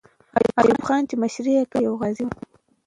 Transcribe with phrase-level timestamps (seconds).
[0.59, 2.35] ایوب خان چې مشري یې کوله، یو غازی وو.